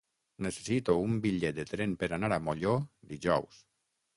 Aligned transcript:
Necessito 0.45 0.95
un 1.01 1.19
bitllet 1.27 1.59
de 1.59 1.65
tren 1.73 1.93
per 2.05 2.09
anar 2.17 2.33
a 2.39 2.43
Molló 2.49 2.73
dijous. 3.13 3.63